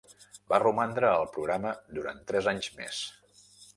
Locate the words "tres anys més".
2.33-3.03